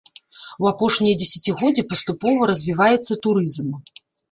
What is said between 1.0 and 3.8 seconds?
дзесяцігоддзі паступова развіваецца турызм.